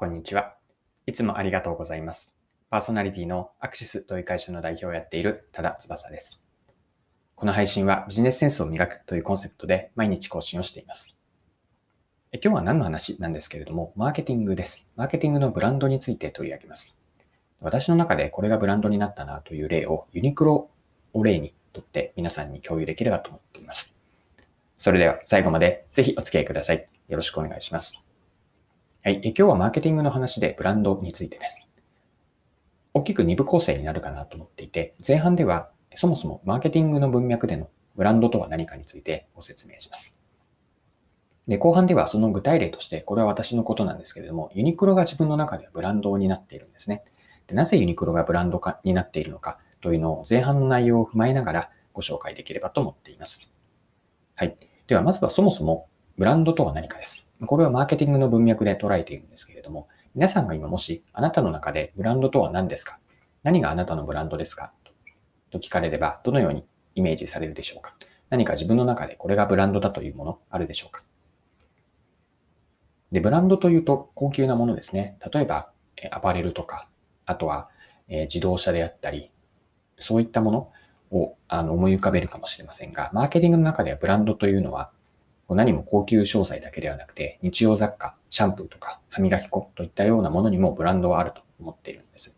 [0.00, 0.54] こんにちは。
[1.06, 2.34] いつもありがとうございます。
[2.70, 6.42] パーソナリティのアクシスという会社の代表をやっている多田翼です。
[7.34, 11.18] この配信はビジネスセンスを磨くというコンセプトで毎日更新をしています。
[12.32, 14.88] え今日は何の話なんですけれども、マーケティングです。
[14.96, 16.96] マーケティングのブランドについて取り上げます。
[17.60, 20.70] 私の中でこれがブランドになったなという例をユニクロ
[21.12, 23.94] を例にとって皆さんに共有できればと思っています。
[24.78, 26.88] それでは最後までぜひお付き合いください。
[27.08, 28.09] よろしくお願いします。
[29.02, 29.20] はい。
[29.24, 31.70] え今日はマーケティングの話でブランドについてです。
[32.92, 40.20] 大きく2部構成になるかなと思っていて、前半ではそもそもマーケティングの文脈でのブランドとは何かについてご説明します。
[41.48, 47.02] で、後半ではその具体例として、これは私のことなんですけれども、ユニクロが自分の中ではブランドになっているんですね。
[47.46, 53.50] でなぜユニクロがブランド化になっているのかというのを前半の内容を踏まえながらご紹介できればと思っています。
[54.34, 54.56] はい。
[54.88, 55.88] では、まずはそもそも
[56.20, 57.26] ブランドとは何かです。
[57.46, 62.98] これはマーケティングの文脈で捉えているんですけれども、皆さんが今もしあなたの中でブランドとは何ですか？
[63.42, 64.70] 何があなたのブランドですか？
[65.50, 67.94] と聞かれれば、どのようにイメージされるでしょうか？
[68.28, 71.02] 何か自分の中でこれがブランドだというものあるでしょうか？
[73.10, 75.16] で、ブランドというと高級なものですね。
[75.32, 75.70] 例えば、
[76.10, 76.86] アパレルとか、
[77.24, 77.70] あとは、
[78.10, 79.30] 自動車であったり、
[79.98, 80.70] そういったもの
[81.12, 84.90] をあの思い浮かべるかもしれませんが、マーケティングの中ではブランドというのは、
[85.54, 92.36] 何も高級商材だけではなくて、日用雑貨、シャンプーとか歯磨き粉といったようなものにもブランドはあると思っているんです。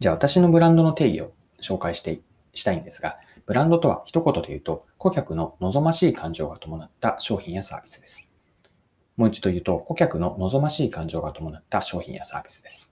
[0.00, 2.20] じゃあ私のブランドの定義を紹介して
[2.52, 8.26] したいんですが、ブランドとは一言で言うと、顧客の望ましい感情が伴った商品やサービスです。
[9.16, 12.90] もう一度言うと、顧客の望ましい感情が伴った商品やサービスです。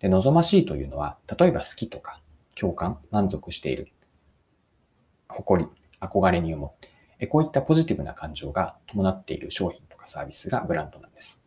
[0.00, 2.20] で望ましいというのは、例えば好きとか、
[2.54, 3.88] 共感、満足している、
[5.28, 6.91] 誇り、憧れに思う。
[7.26, 11.40] こういったポジティブな感情が伴っている商品とかサービスがブランドなんです。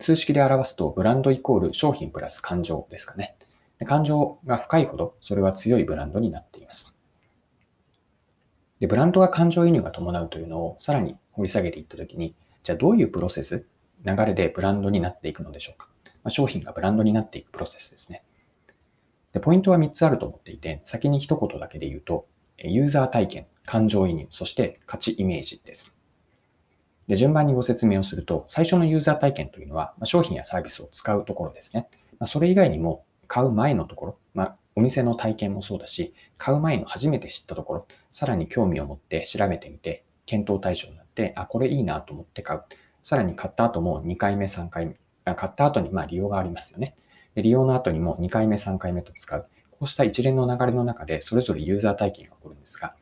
[0.00, 3.36] 数式で表すと、ブランドイコール商品プラス感情ですかね。
[3.84, 6.96] 感情が深いほど、それは強いブランドになっています。
[8.80, 13.66] で、ブランドが感情移入が伴うというのをさらに掘り下げていったときに、じゃあどういうプロセス、
[14.04, 15.88] 流れでブランドになっていくのでしょうか。
[16.22, 18.22] まあ、商品がブランドになっていくプロセスですね。
[19.32, 22.26] で、ポイントは3つあると思っていて、先に一言だけで言うと、
[22.58, 25.94] ユーザー体験、感情移入、そして価値イメージです。
[27.06, 31.86] で、順番にご説明をすると、最初のユーザー体験というのは、ま商品やサービスを使うところですね。
[32.18, 42.62] ま、それ以外にも、買う前のところ、まあ、お店の体験もそうだし、買う前の初めて知ったところ、さらに興味を持って調べてみて、検討対象になって、あ、これいいなと思って買う。
[43.02, 44.96] さらに買った後も2回目、3回目、
[45.26, 46.94] あ買った後にま利用がありますよね。
[47.34, 49.46] で利用の後にも2回目、3回目と使う。
[49.72, 52.94] こうした一連の流れの中で、それぞれユーザー体験が起こるんですが、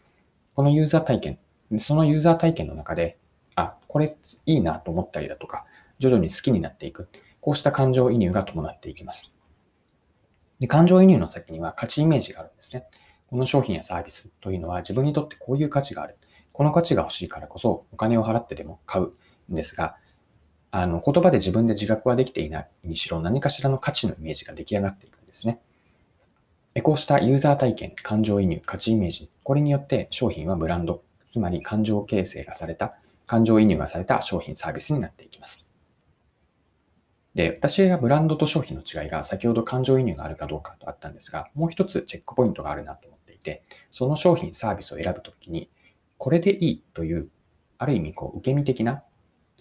[0.57, 1.39] このユーザー体験、
[1.79, 3.19] そのユーザー体験の中で、
[3.57, 5.67] あ、これいいなと思ったりだとか、
[5.99, 7.11] 徐々に好きになっていく。
[7.43, 9.35] こうした感情移入が伴っていきます。
[10.59, 12.87] で感情移入の先には価値イメージがあるんですね。
[13.29, 16.17] この商品やサービスというのは自分にとってこういう価値がある。
[16.53, 19.13] この価値が欲しいからこそお金を払ってでも買う
[19.53, 19.97] んですが、
[20.71, 25.61] あの言葉で自分で自覚はできていないにしろ何かしらの価値のイメージが出来上がっていくんですね。
[26.83, 32.97] こうしたユーザー体験、感情移入、価値イメージ、これによって商品はブランド、つまり感情形成がされた、
[33.27, 35.71] 感情移入がされた商品サービスになっていきます。
[37.37, 43.63] で、私がブランドと商品の違いが先ほど感情移入があるかどうかとあったんですが、もう一つチェックポイントがあるなと思っていて、
[43.93, 45.71] その商品、サービスを選ぶときに、
[46.19, 47.29] これでいいという、
[47.79, 49.05] ある意味こう受け身的な、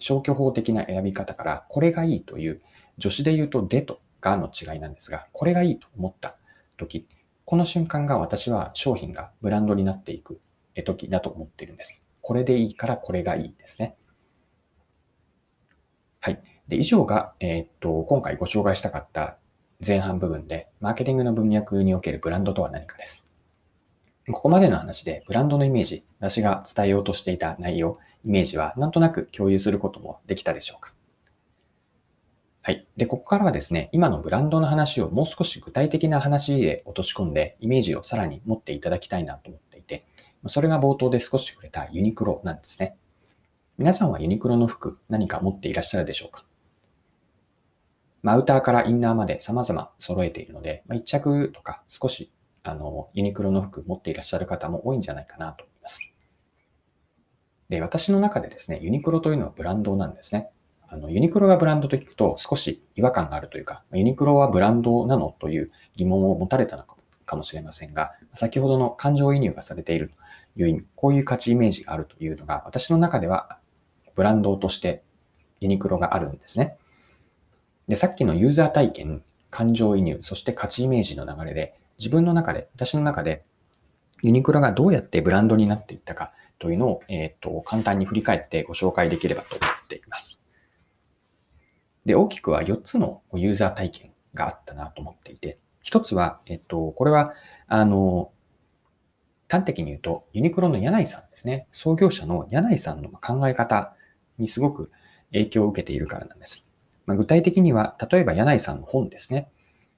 [0.00, 2.60] 消去法的な選び方から、これがいいという、
[2.98, 6.34] 助詞で言うとでとがの違いなんですが、これがいいと思った
[6.76, 7.06] 時、
[7.46, 10.40] この瞬間が私は商品がブランドになっていく
[10.84, 12.04] 時だと思っているんです。
[12.20, 13.96] これでいいからこれがいいですね。
[16.18, 16.42] はい。
[16.66, 19.38] で、以上が、えー、っと、今回ご紹介したかった
[19.86, 23.28] 前半部分で、マーケティングの文脈におけるブランドとは何かです。
[24.32, 30.95] ここまでの話で、ブランドのイメージ、私が伝えようとしていた内容、イメージはなんとなく共有することもできたでしょうか。
[32.66, 32.84] はい。
[32.96, 40.04] で、ここからはですね、今のブランドの話をもう少し具体的な話で落とし込んで、イメージをさらに持っていただきたいなと思っていて、
[40.48, 42.96] それが冒頭で少し触れたユニクロなんですね。
[43.78, 46.44] 皆さんはユニクロの服何か持っていらっしゃるでしょうか？
[48.24, 52.32] アウターからインナーまで様々揃えているので、ま、1着とか少し
[52.64, 56.00] あのユニクロの服持っていらっしゃる方も多いんじゃないかなと思います。
[57.68, 60.50] で、私の中でですね、ユニクロというのはブランドなんですね。
[60.88, 66.84] あのユニクロがブランドと聞くと少し違和感があるというか、ユニクロはブランドなのという疑問を持たれたの
[67.24, 70.12] かもしれませんが、先ほどの感情移入がされている
[70.54, 73.58] という意味、こういう価値イメージがあるというのが、私の中では
[74.14, 75.02] ブランドとして
[75.60, 76.76] ユニクロがあるんですね。
[77.88, 83.44] で、さっきのユーザー体験、感情移入、そして価値イメージの流れで、自分の中で、私の中で、
[84.22, 90.38] ユニクロがどうやってブランドになっていったかというのを、えっ、ー、と、簡単に振り返ってご紹介できればと思っています。
[92.06, 97.34] で、大きくは4つのユーザー体験があったなと思っていて、1つは、えっと、これは、
[97.66, 98.30] あの、
[99.48, 101.66] 端的に言うと、ユニクロの柳井さんですね。
[101.72, 103.94] 創業者の柳井さんの考え方
[104.38, 104.90] にすごく
[105.32, 106.70] 影響を受けているからなんです。
[107.06, 109.48] まあ、具体的には、例えば柳井さんの本ですね。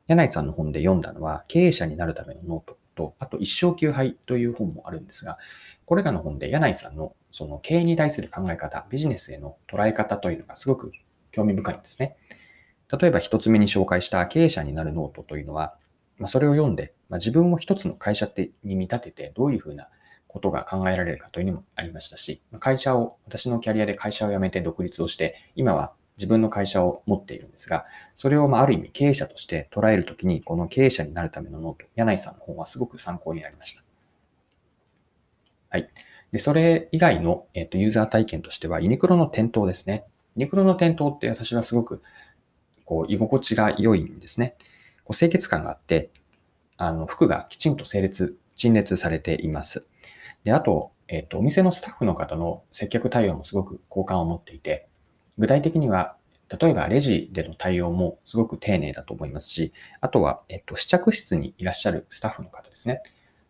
[0.06, 5.38] 柳井さんの本で読んだのは、経営者になるためのノートと、あと一勝九敗という本もあるんですが、
[5.84, 10.92] これらの本で柳井さんのその経営に対する考え方、ビジネスへの捉え方というのがすごく
[11.32, 12.16] 興味深いんですね。
[12.90, 15.74] 例えば一つ目に紹介した経営者になるノートというのは、
[16.16, 18.28] まあ、それを読んで、まあ、自分を一つの会社
[18.64, 19.88] に見立ててどういうふうな
[20.26, 33.82] ことが考えられるかというのもありましたし、会社を、私のキャリアで会社を辞めて独立をして、今は自分の会社を持っているんですが、それをまあある意味経営者として捉えるときに、この経営者になるためのノート、柳井さんの本はすごく参考になりました。
[35.70, 35.88] はい。
[36.32, 40.04] で、それ以外の、えっとユーザー体験としては、ユニクロの店頭ですね。
[40.38, 42.00] ユニクロの店頭って私はすごく
[42.84, 44.54] こう居心地が良いんですね。
[45.02, 46.10] こう清潔感があって、
[46.76, 49.88] あの服がきちんと整列、陳列されています。
[50.44, 54.86] で、あと、えっ、と、お店のスタッフの方の接客対応もすごく好感を持っていて、
[55.38, 56.14] 具体的には、
[56.56, 63.02] 例えばレジでの対応もすごく丁寧だと思いますし、あとは、えっと、試着室にいらっしゃるスタッフの方ですね。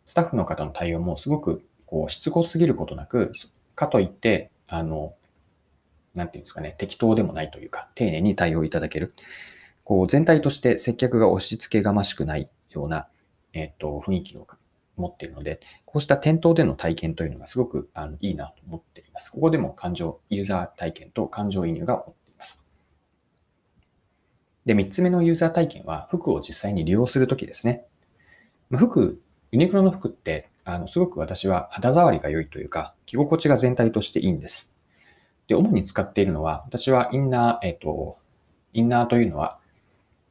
[0.07, 3.35] スタッフの方の対応もすごく、こう、しつこすぎることなく、
[3.75, 5.15] かといって、あの、
[6.19, 9.15] なんていうんですかね、適当でもないというか、丁寧に対応いただける。
[9.85, 13.09] こう、全体として接客が押し付けがましくないような、
[13.55, 14.47] えっと、雰囲気を
[14.97, 19.33] 持っているので、こうした店頭での体験というのがすごくあのいいなと思っています。
[19.33, 22.65] ここでも感情、ユーザー体験と感情移入が起こっています。
[24.67, 27.87] で、三つ目のユーザー体験は、服を実際に利用するときですね。
[28.71, 29.19] 服、
[29.51, 34.71] ユニクロの服って、あの、すごく私は肌触りが良いというか、着心地が全体としていいんです。
[35.49, 38.19] で、主に使っているのは、私はインナー、えっ、と、
[38.75, 39.59] インナーというのは、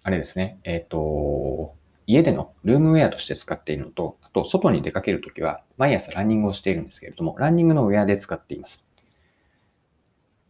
[0.04, 1.76] あれですね、えっ、と、
[2.06, 8.86] 家でのルームウェアとして使っているのと、あと外に出かけるときは毎朝ランニングをしているんですけれども、ランニングのウェアで使っています。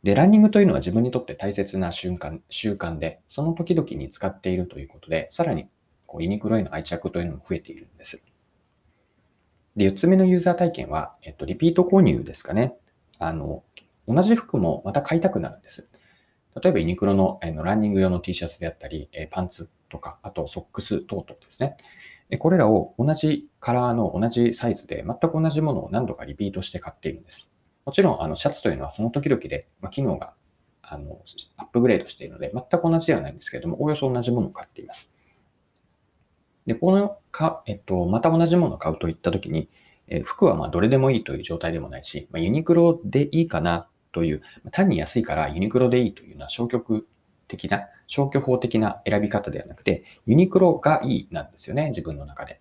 [0.04, 5.68] で、ランニングというのは自分にとって大切な瞬間、習慣で、その時々に使っているということで、さらに
[6.06, 8.24] こうユニクロへの愛着というのも増えているんです。
[9.76, 12.76] で、4つ目のユーザー体験は、えっと、リピート購入ですかね。
[13.18, 13.64] あの、
[14.08, 15.90] 同じ服もまた買いたくなるんです。
[16.62, 21.78] 例えばユニクロののランニング用の T シャツであったり、パンツとか、あとソックス等々ですね。
[22.40, 27.48] これらを同じカラーの同じサイズで全く同じものを何度かリピートして買っているんです。
[27.86, 30.34] もちろん、あの、シャツというのはその時々で、ま、機能が、
[30.82, 31.22] あの、
[31.56, 35.16] アップグレードしているので、全く同じではないんですけれども、およそ同じものを買っています。
[36.66, 39.70] で、このか、えっと、また同じものを買うといった時に、
[40.10, 47.08] え服はまどれでもいいという状態でもないし、ま、ユニクロでいいかなという、単に安いからユニクロでいいというような消極
[47.48, 52.60] 的な、消去法的な選び方ではなくて、ユニクロがいいなんですよね、自分の中で。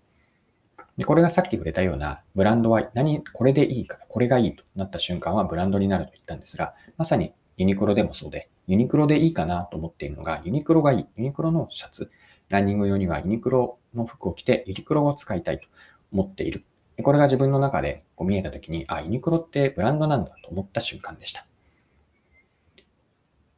[0.97, 11.07] で、これがさっき触れたようなブランドは何、これでいいから、これがいいとなった瞬間はブランドになると言ったんですが、まさにユニクロでもそうで、ユニクロでいいかなと思っているのが、ユニクロがいい。
[11.17, 12.11] ユニクロのシャツ、
[12.49, 15.67] ランニング用にはユニクロの服を着てユニクロを使いたいと
[16.13, 16.65] 思っている。
[17.03, 21.47] これが自分の中でこう見えたときに、あ、ユニクロってブランドなんだと思った瞬間でした。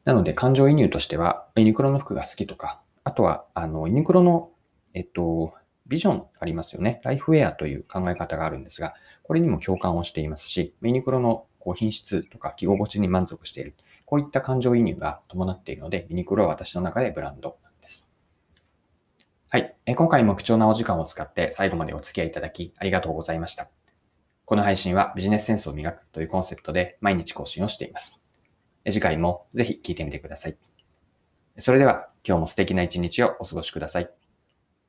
[0.05, 4.51] なので、感情移入としては、ユニクロの服が好きとか、あとは、あの、ユニクロの、
[4.93, 5.53] えっと、
[5.87, 7.01] ビジョンありますよね。
[7.03, 8.93] ライフウェアという考え方があるんですが、
[9.23, 13.75] これにも共感をしていますし、ユニクロのこう品質とか着心地に満足している。
[14.05, 17.57] こういった感情移入が伴っているので、ユニクロは私の中でブランド。
[19.51, 19.75] はい。
[19.95, 23.67] 今回も貴重なお時間を使って最後までお付き合いいただきありがとうございました。
[24.45, 28.21] この配信はビジネスセンスを磨くというコンセプトで毎日更新をしています。
[28.87, 30.57] 次回もぜひ聞いてみてください。
[31.57, 34.09] それでは今日も素敵な一日をお過ごしください。